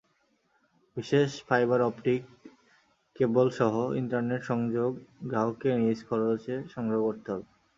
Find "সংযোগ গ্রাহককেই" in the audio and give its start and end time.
4.43-5.75